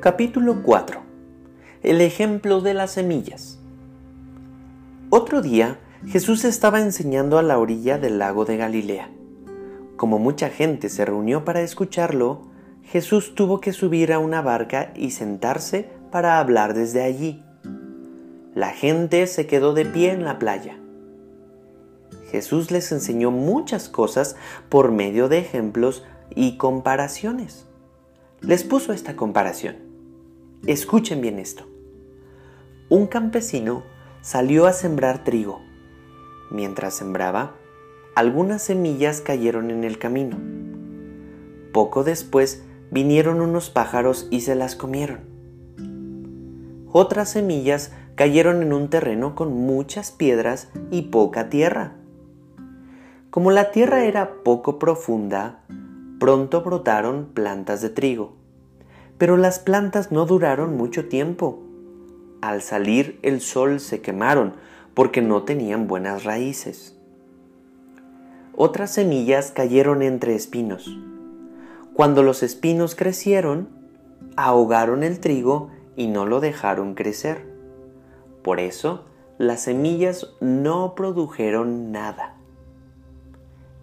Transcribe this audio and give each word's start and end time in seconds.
Capítulo 0.00 0.62
4 0.62 1.00
El 1.82 2.00
ejemplo 2.00 2.60
de 2.60 2.72
las 2.72 2.92
semillas 2.92 3.58
Otro 5.10 5.42
día 5.42 5.80
Jesús 6.06 6.44
estaba 6.44 6.80
enseñando 6.80 7.36
a 7.36 7.42
la 7.42 7.58
orilla 7.58 7.98
del 7.98 8.20
lago 8.20 8.44
de 8.44 8.56
Galilea. 8.56 9.10
Como 9.96 10.20
mucha 10.20 10.50
gente 10.50 10.88
se 10.88 11.04
reunió 11.04 11.44
para 11.44 11.62
escucharlo, 11.62 12.42
Jesús 12.84 13.34
tuvo 13.34 13.60
que 13.60 13.72
subir 13.72 14.12
a 14.12 14.20
una 14.20 14.40
barca 14.40 14.92
y 14.94 15.10
sentarse 15.10 15.90
para 16.12 16.38
hablar 16.38 16.74
desde 16.74 17.02
allí. 17.02 17.42
La 18.54 18.70
gente 18.70 19.26
se 19.26 19.48
quedó 19.48 19.74
de 19.74 19.84
pie 19.84 20.12
en 20.12 20.24
la 20.24 20.38
playa. 20.38 20.78
Jesús 22.30 22.70
les 22.70 22.92
enseñó 22.92 23.32
muchas 23.32 23.88
cosas 23.88 24.36
por 24.68 24.92
medio 24.92 25.28
de 25.28 25.38
ejemplos 25.38 26.04
y 26.36 26.56
comparaciones. 26.56 27.66
Les 28.42 28.62
puso 28.62 28.92
esta 28.92 29.16
comparación. 29.16 29.87
Escuchen 30.66 31.20
bien 31.20 31.38
esto. 31.38 31.64
Un 32.88 33.06
campesino 33.06 33.84
salió 34.22 34.66
a 34.66 34.72
sembrar 34.72 35.24
trigo. 35.24 35.60
Mientras 36.50 36.94
sembraba, 36.94 37.54
algunas 38.14 38.62
semillas 38.62 39.20
cayeron 39.20 39.70
en 39.70 39.84
el 39.84 39.98
camino. 39.98 40.36
Poco 41.72 42.02
después 42.02 42.64
vinieron 42.90 43.40
unos 43.40 43.70
pájaros 43.70 44.26
y 44.30 44.40
se 44.40 44.54
las 44.54 44.74
comieron. 44.74 45.20
Otras 46.90 47.30
semillas 47.30 47.92
cayeron 48.16 48.62
en 48.62 48.72
un 48.72 48.90
terreno 48.90 49.34
con 49.36 49.52
muchas 49.52 50.10
piedras 50.10 50.70
y 50.90 51.02
poca 51.02 51.48
tierra. 51.50 51.92
Como 53.30 53.50
la 53.52 53.70
tierra 53.70 54.04
era 54.04 54.42
poco 54.42 54.78
profunda, 54.78 55.62
pronto 56.18 56.62
brotaron 56.62 57.28
plantas 57.32 57.80
de 57.80 57.90
trigo. 57.90 58.37
Pero 59.18 59.36
las 59.36 59.58
plantas 59.58 60.12
no 60.12 60.26
duraron 60.26 60.76
mucho 60.76 61.08
tiempo. 61.08 61.60
Al 62.40 62.62
salir 62.62 63.18
el 63.22 63.40
sol 63.40 63.80
se 63.80 64.00
quemaron 64.00 64.54
porque 64.94 65.22
no 65.22 65.42
tenían 65.42 65.88
buenas 65.88 66.22
raíces. 66.22 66.96
Otras 68.54 68.92
semillas 68.92 69.50
cayeron 69.50 70.02
entre 70.02 70.36
espinos. 70.36 70.96
Cuando 71.94 72.22
los 72.22 72.44
espinos 72.44 72.94
crecieron, 72.94 73.68
ahogaron 74.36 75.02
el 75.02 75.18
trigo 75.18 75.70
y 75.96 76.06
no 76.06 76.24
lo 76.24 76.38
dejaron 76.38 76.94
crecer. 76.94 77.44
Por 78.42 78.60
eso, 78.60 79.04
las 79.36 79.62
semillas 79.62 80.28
no 80.40 80.94
produjeron 80.94 81.90
nada. 81.90 82.36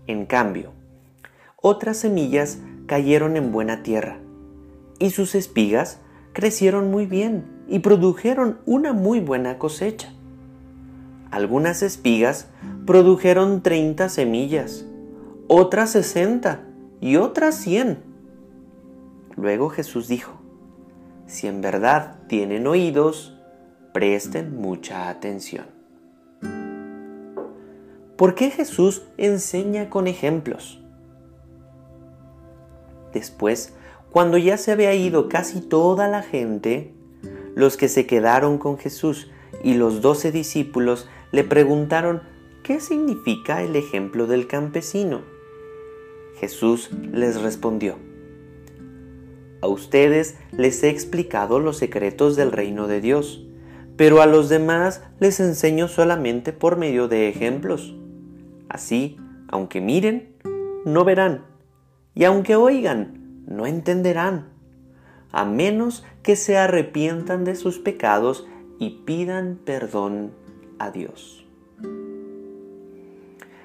En 0.08 0.26
cambio, 0.26 0.72
otras 1.62 1.98
semillas 1.98 2.60
cayeron 2.88 3.36
en 3.36 3.52
buena 3.52 3.84
tierra 3.84 4.20
y 5.00 5.12
sus 5.12 5.36
espigas 5.36 6.00
crecieron 6.34 6.92
muy 6.92 7.06
bien 7.06 7.46
y 7.68 7.80
produjeron 7.80 8.60
una 8.66 8.94
muy 8.94 9.20
buena 9.20 9.58
cosecha. 9.58 10.14
Algunas 11.32 11.82
espigas 11.82 12.48
produjeron 12.86 13.62
30 13.62 14.10
semillas, 14.10 14.86
otras 15.48 15.92
60 15.92 16.62
y 17.02 17.18
otras 17.18 17.56
100. 17.56 18.04
Luego 19.36 19.70
Jesús 19.70 20.08
dijo, 20.08 20.40
si 21.26 21.48
en 21.48 21.62
verdad 21.62 22.20
tienen 22.28 22.68
oídos, 22.68 23.38
presten 23.94 24.62
mucha 24.62 25.10
atención. 25.10 25.66
¿Por 28.16 28.36
qué 28.36 28.50
Jesús 28.50 29.04
enseña 29.18 29.90
con 29.90 30.08
ejemplos? 30.08 30.82
Después, 33.14 33.74
cuando 34.16 34.38
ya 34.38 34.56
se 34.56 34.72
había 34.72 34.94
ido 34.94 35.28
casi 35.28 35.60
toda 35.60 36.08
la 36.08 36.22
gente, 36.22 36.94
los 37.54 37.76
que 37.76 37.90
se 37.90 38.08
quedaron 38.08 38.60
con 38.60 38.78
Jesús 38.78 39.30
y 39.62 39.74
los 39.74 40.00
doce 40.00 40.32
discípulos 40.32 41.10
le 41.34 41.44
preguntaron 41.44 42.22
qué 42.64 42.80
significa 42.80 43.62
el 43.62 43.76
ejemplo 43.76 44.26
del 44.26 44.48
campesino. 44.48 45.20
Jesús 46.40 46.92
les 47.12 47.42
respondió, 47.42 47.98
A 49.62 49.68
ustedes 49.68 50.38
les 50.54 50.82
he 50.84 50.92
explicado 50.92 51.60
los 51.60 51.76
secretos 51.76 52.38
del 52.38 52.54
reino 52.54 52.88
de 52.88 53.02
Dios, 53.02 53.46
pero 53.98 54.22
a 54.22 54.28
los 54.28 54.48
demás 54.48 55.04
les 55.20 55.42
enseño 55.42 55.90
solamente 55.90 56.54
por 56.54 56.78
medio 56.78 57.10
de 57.10 57.28
ejemplos. 57.28 57.94
Así, 58.70 59.18
aunque 59.50 59.82
miren, 59.82 60.38
no 60.86 61.04
verán, 61.04 61.44
y 62.14 62.24
aunque 62.24 62.56
oigan, 62.56 63.25
no 63.46 63.66
entenderán, 63.66 64.50
a 65.32 65.46
menos 65.46 66.04
que 66.24 66.36
se 66.36 66.58
arrepientan 66.58 67.44
de 67.44 67.56
sus 67.56 67.80
pecados 67.80 68.48
y 68.80 69.02
pidan 69.06 69.60
perdón 69.64 70.32
a 70.80 70.92
Dios. 70.92 71.46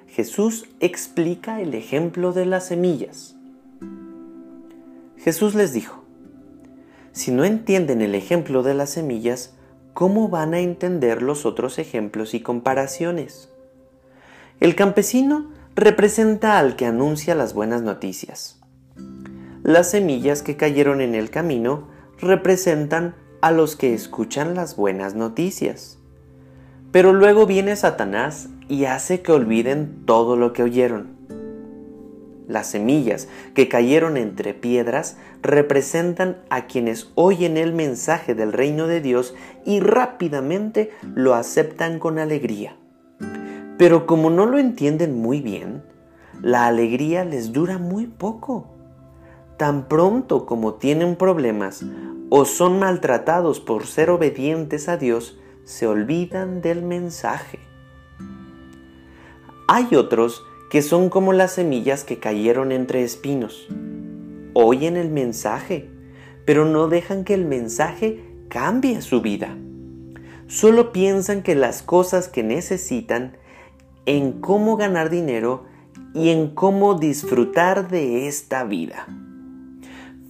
Jesús 0.07 0.69
explica 0.81 1.61
el 1.61 1.75
ejemplo 1.75 2.33
de 2.33 2.47
las 2.47 2.67
semillas. 2.67 3.37
Jesús 5.17 5.55
les 5.55 5.73
dijo, 5.73 6.03
si 7.13 7.31
no 7.31 7.45
entienden 7.45 8.03
el 8.03 8.15
ejemplo 8.15 8.63
de 8.63 8.75
las 8.75 8.91
semillas, 8.91 9.55
¿cómo 9.95 10.29
van 10.29 10.55
a 10.55 10.61
entender 10.61 11.23
los 11.23 11.45
otros 11.47 11.79
ejemplos 11.79 12.35
y 12.35 12.41
comparaciones? 12.41 13.51
El 14.61 14.75
campesino 14.75 15.51
representa 15.75 16.59
al 16.59 16.77
que 16.77 16.87
anuncia 16.87 17.35
las 17.35 17.55
buenas 17.55 17.83
noticias. 17.83 18.60
Las 19.63 19.91
semillas 19.91 20.43
que 20.43 20.57
cayeron 20.57 21.03
en 21.03 21.15
el 21.15 21.29
camino 21.29 21.89
representan 22.19 23.15
a 23.43 23.51
los 23.51 23.77
que 23.77 23.93
escuchan 23.93 24.55
las 24.55 24.75
buenas 24.75 25.15
noticias. 25.15 25.99
Pero 26.93 27.13
luego 27.13 27.47
viene 27.47 27.77
Satanás 27.77 28.49
y 28.69 28.87
hace 28.87 29.21
que 29.21 29.33
olviden 29.33 30.07
todo 30.07 30.37
lo 30.37 30.55
que 30.55 30.63
oyeron. 30.63 31.19
Las 32.49 32.69
semillas 32.69 33.29
que 33.55 33.69
cayeron 33.69 34.17
entre 34.17 34.55
piedras 34.55 35.19
representan 35.43 36.39
a 36.49 36.67
quienes 36.67 37.11
oyen 37.15 37.59
el 37.59 37.75
mensaje 37.75 38.35
del 38.35 38.55
reino 38.55 38.87
de 38.87 39.03
Dios 39.03 39.35
y 39.67 39.81
rápidamente 39.81 40.91
lo 41.15 41.35
aceptan 41.35 41.99
con 41.99 42.19
alegría. 42.19 42.77
Pero 43.77 44.07
como 44.07 44.31
no 44.31 44.47
lo 44.47 44.59
entienden 44.59 45.21
muy 45.21 45.43
bien, 45.43 45.83
la 46.43 46.67
alegría 46.67 47.25
les 47.25 47.53
dura 47.53 47.77
muy 47.77 48.07
poco. 48.07 48.80
Tan 49.61 49.89
pronto 49.89 50.47
como 50.47 50.77
tienen 50.77 51.17
problemas 51.17 51.85
o 52.31 52.47
son 52.47 52.79
maltratados 52.79 53.61
por 53.61 53.85
ser 53.85 54.09
obedientes 54.09 54.89
a 54.89 54.97
Dios, 54.97 55.39
se 55.65 55.87
olvidan 55.87 56.63
del 56.63 56.83
mensaje. 56.83 57.59
Hay 59.69 59.95
otros 59.95 60.43
que 60.71 60.81
son 60.81 61.11
como 61.11 61.35
las 61.35 61.53
semillas 61.53 62.05
que 62.05 62.19
cayeron 62.19 62.73
entre 62.73 63.05
espinos. 63.05 63.69
Oyen 64.55 64.97
el 64.97 65.11
mensaje, 65.11 65.91
pero 66.47 66.65
no 66.65 66.89
dejan 66.89 67.25
que 67.25 67.35
el 67.35 67.45
mensaje 67.45 68.25
cambie 68.49 69.03
su 69.03 69.21
vida. 69.21 69.59
Solo 70.47 70.91
piensan 70.91 71.43
que 71.43 71.55
las 71.55 71.83
cosas 71.83 72.29
que 72.29 72.43
necesitan 72.43 73.37
en 74.07 74.41
cómo 74.41 74.79
ganar 74.79 75.11
dinero 75.11 75.67
y 76.15 76.31
en 76.31 76.55
cómo 76.55 76.95
disfrutar 76.95 77.91
de 77.91 78.27
esta 78.27 78.65
vida. 78.65 79.07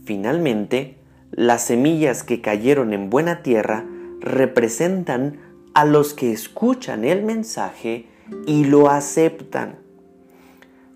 Finalmente, 0.04 0.96
las 1.30 1.64
semillas 1.64 2.22
que 2.22 2.40
cayeron 2.40 2.92
en 2.92 3.10
buena 3.10 3.42
tierra 3.42 3.84
representan 4.20 5.38
a 5.74 5.84
los 5.84 6.14
que 6.14 6.32
escuchan 6.32 7.04
el 7.04 7.22
mensaje 7.22 8.06
y 8.46 8.64
lo 8.64 8.90
aceptan. 8.90 9.78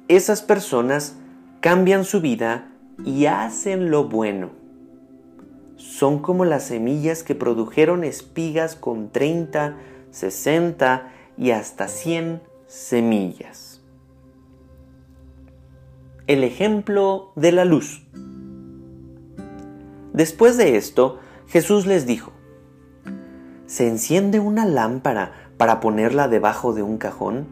Esas 0.08 0.42
personas 0.42 1.16
cambian 1.60 2.04
su 2.04 2.20
vida 2.20 2.70
y 3.04 3.26
hacen 3.26 3.90
lo 3.90 4.08
bueno. 4.08 4.50
Son 5.76 6.20
como 6.20 6.44
las 6.44 6.64
semillas 6.64 7.22
que 7.22 7.34
produjeron 7.34 8.04
espigas 8.04 8.76
con 8.76 9.10
30, 9.10 9.76
60 10.10 11.12
y 11.36 11.50
hasta 11.50 11.88
100 11.88 12.42
semillas. 12.66 13.82
El 16.26 16.44
ejemplo 16.44 17.32
de 17.36 17.52
la 17.52 17.64
luz. 17.64 18.02
Después 20.14 20.56
de 20.56 20.76
esto, 20.76 21.18
Jesús 21.48 21.86
les 21.86 22.06
dijo, 22.06 22.30
¿se 23.66 23.88
enciende 23.88 24.38
una 24.38 24.64
lámpara 24.64 25.32
para 25.56 25.80
ponerla 25.80 26.28
debajo 26.28 26.72
de 26.72 26.84
un 26.84 26.98
cajón 26.98 27.48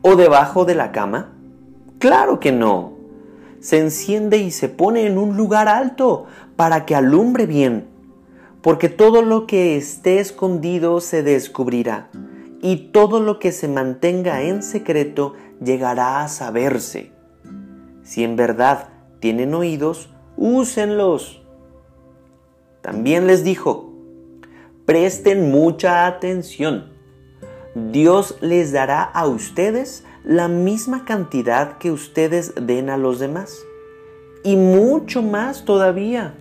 o 0.00 0.16
debajo 0.16 0.64
de 0.64 0.74
la 0.74 0.90
cama? 0.90 1.34
Claro 1.98 2.40
que 2.40 2.50
no. 2.50 2.94
Se 3.60 3.78
enciende 3.78 4.38
y 4.38 4.50
se 4.52 4.70
pone 4.70 5.06
en 5.06 5.18
un 5.18 5.36
lugar 5.36 5.68
alto 5.68 6.24
para 6.56 6.86
que 6.86 6.94
alumbre 6.94 7.44
bien, 7.44 7.88
porque 8.62 8.88
todo 8.88 9.20
lo 9.20 9.46
que 9.46 9.76
esté 9.76 10.18
escondido 10.18 11.02
se 11.02 11.22
descubrirá 11.22 12.08
y 12.62 12.90
todo 12.90 13.20
lo 13.20 13.38
que 13.38 13.52
se 13.52 13.68
mantenga 13.68 14.40
en 14.40 14.62
secreto 14.62 15.34
llegará 15.62 16.22
a 16.22 16.28
saberse. 16.28 17.12
Si 18.02 18.24
en 18.24 18.36
verdad 18.36 18.88
tienen 19.20 19.52
oídos, 19.52 20.08
úsenlos. 20.38 21.42
También 22.88 23.26
les 23.26 23.44
dijo, 23.44 23.92
presten 24.86 25.50
mucha 25.50 26.06
atención. 26.06 26.90
Dios 27.74 28.38
les 28.40 28.72
dará 28.72 29.02
a 29.02 29.26
ustedes 29.26 30.04
la 30.24 30.48
misma 30.48 31.04
cantidad 31.04 31.76
que 31.76 31.92
ustedes 31.92 32.54
den 32.58 32.88
a 32.88 32.96
los 32.96 33.18
demás. 33.18 33.62
Y 34.42 34.56
mucho 34.56 35.20
más 35.20 35.66
todavía. 35.66 36.32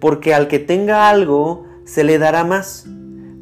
Porque 0.00 0.34
al 0.34 0.48
que 0.48 0.58
tenga 0.58 1.08
algo, 1.08 1.64
se 1.84 2.02
le 2.02 2.18
dará 2.18 2.42
más. 2.42 2.84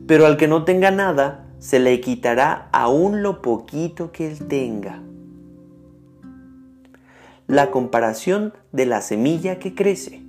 Pero 0.06 0.26
al 0.26 0.36
que 0.36 0.46
no 0.46 0.64
tenga 0.64 0.90
nada, 0.90 1.46
se 1.58 1.78
le 1.78 2.02
quitará 2.02 2.68
aún 2.70 3.22
lo 3.22 3.40
poquito 3.40 4.12
que 4.12 4.30
él 4.30 4.46
tenga. 4.46 5.00
La 7.46 7.70
comparación 7.70 8.52
de 8.72 8.84
la 8.84 9.00
semilla 9.00 9.58
que 9.58 9.74
crece. 9.74 10.23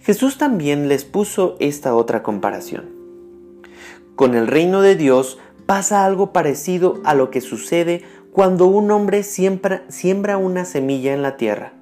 Jesús 0.00 0.38
también 0.38 0.88
les 0.88 1.04
puso 1.04 1.56
esta 1.60 1.94
otra 1.94 2.22
comparación. 2.22 2.88
Con 4.16 4.34
el 4.34 4.46
reino 4.46 4.80
de 4.80 4.96
Dios 4.96 5.38
pasa 5.66 6.04
algo 6.04 6.32
parecido 6.32 7.00
a 7.04 7.14
lo 7.14 7.30
que 7.30 7.40
sucede 7.40 8.02
cuando 8.32 8.66
un 8.66 8.90
hombre 8.90 9.22
siembra, 9.22 9.84
siembra, 9.88 10.38
una 10.38 10.64
semilla 10.64 11.12
en 11.12 11.22
la 11.22 11.36
tierra. 11.36 11.74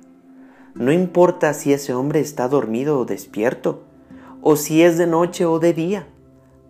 No 0.74 0.92
importa 0.92 1.54
si 1.54 1.72
ese 1.72 1.94
hombre 1.94 2.20
está 2.20 2.48
dormido 2.48 2.98
o 2.98 3.04
despierto, 3.04 3.84
o 4.42 4.56
si 4.56 4.82
es 4.82 4.98
de 4.98 5.06
noche 5.06 5.44
o 5.46 5.58
de 5.58 5.72
día. 5.72 6.06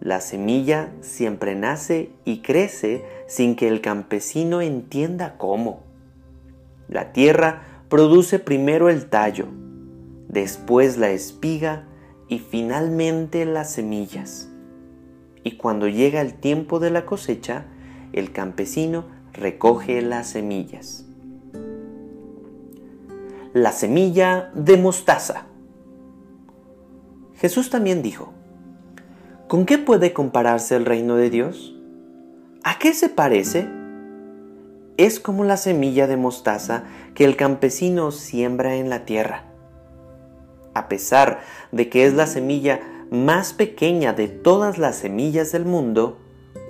La 0.01 0.21
semilla 0.21 0.93
siempre 1.01 1.55
nace 1.55 2.11
y 2.25 2.41
crece 2.41 3.05
sin 3.27 3.57
que 3.57 3.69
el 3.69 3.81
campesino 3.81 4.61
entienda 4.61 5.37
cómo. 5.39 5.81
La 6.89 7.13
tierra 7.13 7.63
produce 7.89 8.39
primero 8.39 8.89
el 8.89 9.09
tallo, 9.09 9.47
después 10.29 10.99
la 10.99 11.11
espiga 11.11 11.85
y 12.29 12.39
finalmente 12.39 13.45
las 13.47 13.73
semillas. 13.73 14.51
Y 15.43 15.57
cuando 15.57 15.89
llega 15.89 16.21
el 16.21 16.35
tiempo 16.35 16.79
de 16.79 16.91
la 16.91 17.07
cosecha, 17.07 17.65
el 18.13 18.33
campesino 18.33 19.07
recoge 19.33 20.03
las 20.03 20.29
semillas. 20.29 21.07
La 23.55 23.73
semilla 23.73 24.51
de 24.55 24.77
mostaza. 24.77 25.47
Jesús 27.37 27.71
también 27.71 28.03
dijo, 28.03 28.33
¿con 29.49 29.65
qué 29.65 29.79
puede 29.79 30.13
compararse 30.13 30.77
el 30.77 30.85
reino 30.85 31.17
de 31.17 31.31
Dios? 31.31 31.75
¿A 32.63 32.79
qué 32.79 32.93
se 32.93 33.09
parece? 33.09 33.69
Es 34.99 35.21
como 35.21 35.45
la 35.45 35.57
semilla 35.57 36.07
de 36.09 36.17
mostaza 36.17 36.85
que 37.15 37.25
el 37.25 37.37
campesino 37.37 38.11
siembra 38.11 38.75
en 38.75 38.91
la 38.91 39.05
tierra 39.05 39.48
a 40.79 40.89
pesar 40.89 41.41
de 41.73 41.89
que 41.89 42.07
es 42.07 42.15
la 42.15 42.27
semilla 42.27 42.81
más 43.11 43.53
pequeña 43.53 44.13
de 44.13 44.29
todas 44.29 44.79
las 44.79 44.97
semillas 44.97 45.53
del 45.53 45.65
mundo, 45.65 46.19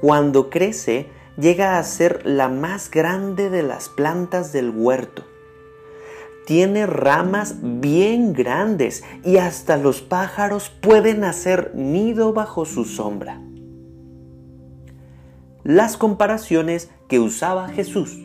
cuando 0.01 0.51
crece 0.51 1.07
llega 1.39 1.79
a 1.79 1.85
ser 1.85 2.27
la 2.27 2.49
más 2.49 2.91
grande 2.91 3.51
de 3.51 3.63
las 3.63 3.89
plantas 3.89 4.53
del 4.53 4.71
huerto. 4.71 5.25
Tiene 6.47 6.87
ramas 6.87 7.57
bien 7.61 8.33
grandes 8.33 9.05
y 9.25 9.37
hasta 9.37 9.77
los 9.77 10.01
pájaros 10.01 10.71
pueden 10.71 11.25
hacer 11.25 11.73
nido 11.75 12.33
bajo 12.33 12.65
su 12.65 12.85
sombra. 12.85 13.41
Las 15.63 15.97
comparaciones 15.99 16.91
que 17.09 17.21
usaba 17.21 17.69
Jesús. 17.69 18.19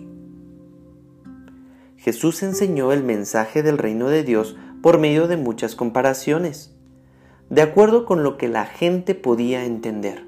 Jesús 1.97 2.43
enseñó 2.43 2.93
el 2.93 3.03
mensaje 3.03 3.63
del 3.63 3.77
reino 3.77 4.07
de 4.07 4.23
Dios 4.23 4.55
por 4.83 4.97
medio 4.97 5.29
de 5.29 5.37
muchas 5.37 5.77
comparaciones, 5.77 6.75
de 7.49 7.61
acuerdo 7.61 8.03
con 8.03 8.21
lo 8.21 8.37
que 8.37 8.49
la 8.49 8.65
gente 8.65 9.15
podía 9.15 9.63
entender. 9.63 10.25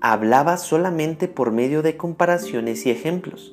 Hablaba 0.00 0.56
solamente 0.56 1.26
por 1.26 1.50
medio 1.50 1.82
de 1.82 1.96
comparaciones 1.96 2.86
y 2.86 2.90
ejemplos, 2.90 3.52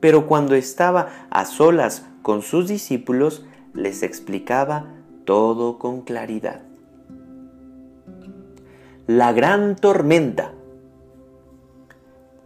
pero 0.00 0.26
cuando 0.26 0.54
estaba 0.54 1.10
a 1.28 1.44
solas 1.44 2.06
con 2.22 2.40
sus 2.40 2.66
discípulos, 2.66 3.44
les 3.74 4.02
explicaba 4.02 4.94
todo 5.26 5.78
con 5.78 6.00
claridad. 6.00 6.62
La 9.06 9.34
gran 9.34 9.76
tormenta. 9.76 10.54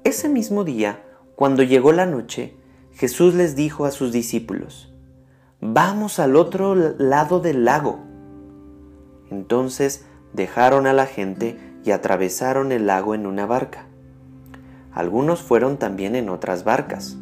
Ese 0.03 0.29
mismo 0.29 0.65
día, 0.65 1.05
cuando 1.37 1.63
llegó 1.63 1.93
la 1.93 2.07
noche, 2.07 2.57
Jesús 2.95 3.35
les 3.35 3.55
dijo 3.55 3.85
a 3.85 3.93
sus 3.93 4.11
discípulos, 4.11 4.93
vamos 5.61 6.19
al 6.19 6.37
otro 6.37 6.75
lado 6.75 7.41
del 7.41 7.65
lago. 7.65 8.01
Entonces 9.31 10.07
dejaron 10.33 10.87
a 10.87 10.93
la 10.93 11.07
gente 11.07 11.59
y 11.85 11.91
atravesaron 11.91 12.73
el 12.73 12.87
lago 12.87 13.15
en 13.15 13.27
una 13.27 13.47
barca. 13.47 13.87
Algunos 14.93 15.43
fueron 15.43 15.77
también 15.77 16.17
en 16.17 16.29
otras 16.29 16.65
barcas. 16.65 17.17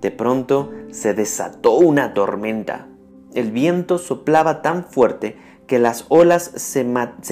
De 0.00 0.10
pronto 0.10 0.72
se 0.90 1.14
desató 1.14 1.76
una 1.76 2.14
tormenta. 2.14 2.86
El 3.34 3.50
viento 3.50 3.98
soplaba 3.98 4.62
tan 4.62 4.84
fuerte 4.84 5.36
que 5.66 5.78
las 5.78 6.06
olas 6.08 6.50
se, 6.56 6.84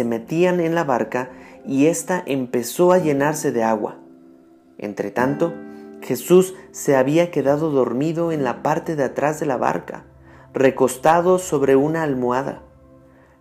metían 0.05 0.61
en 0.61 0.75
la 0.75 0.85
barca 0.85 1.31
y 1.67 1.87
ésta 1.87 2.23
empezó 2.25 2.93
a 2.93 2.99
llenarse 2.99 3.53
de 3.53 3.65
agua. 3.65 3.97
Entretanto, 4.77 5.55
Jesús 6.03 6.55
se 6.71 6.97
había 6.97 7.31
quedado 7.31 7.71
dormido 7.71 8.33
en 8.33 8.45
la 8.45 8.63
parte 8.63 8.97
de 8.97 9.05
atrás 9.05 9.41
de 9.41 9.47
la 9.47 9.57
barca, 9.57 10.05
recostado 10.55 11.39
sobre 11.39 11.77
una 11.77 12.03
almohada. 12.03 12.63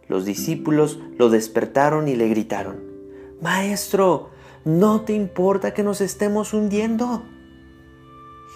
Los 0.08 0.26
discípulos 0.26 1.00
lo 1.18 1.30
despertaron 1.30 2.08
y 2.08 2.16
le 2.16 2.28
gritaron, 2.30 2.84
Maestro, 3.42 4.30
¿no 4.66 5.02
te 5.02 5.14
importa 5.14 5.74
que 5.74 5.84
nos 5.84 6.02
estemos 6.02 6.54
hundiendo? 6.54 7.24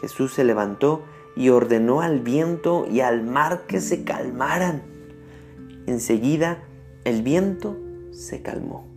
Jesús 0.01 0.33
se 0.33 0.44
levantó 0.44 1.04
y 1.36 1.50
ordenó 1.50 2.01
al 2.01 2.19
viento 2.19 2.88
y 2.89 3.01
al 3.01 3.24
mar 3.24 3.65
que 3.68 3.80
se 3.80 4.04
calmaran. 4.04 4.81
Enseguida 5.86 6.63
el 7.04 7.21
viento 7.21 7.77
se 8.12 8.42
calmó 8.42 8.88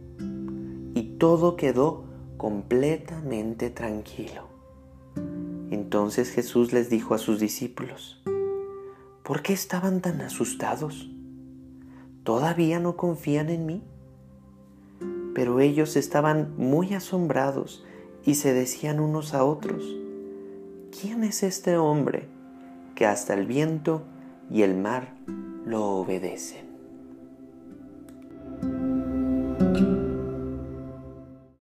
y 0.94 1.16
todo 1.18 1.56
quedó 1.56 2.04
completamente 2.36 3.70
tranquilo. 3.70 4.53
Entonces 5.70 6.30
Jesús 6.30 6.72
les 6.72 6.90
dijo 6.90 7.14
a 7.14 7.18
sus 7.18 7.40
discípulos, 7.40 8.22
¿por 9.22 9.42
qué 9.42 9.52
estaban 9.52 10.00
tan 10.00 10.20
asustados? 10.20 11.10
¿Todavía 12.22 12.80
no 12.80 12.96
confían 12.96 13.50
en 13.50 13.66
mí? 13.66 13.82
Pero 15.34 15.60
ellos 15.60 15.96
estaban 15.96 16.54
muy 16.56 16.94
asombrados 16.94 17.84
y 18.24 18.36
se 18.36 18.54
decían 18.54 19.00
unos 19.00 19.34
a 19.34 19.44
otros, 19.44 19.84
¿quién 20.98 21.24
es 21.24 21.42
este 21.42 21.76
hombre 21.76 22.28
que 22.94 23.06
hasta 23.06 23.34
el 23.34 23.46
viento 23.46 24.02
y 24.50 24.62
el 24.62 24.76
mar 24.76 25.14
lo 25.66 25.84
obedecen? 25.86 26.63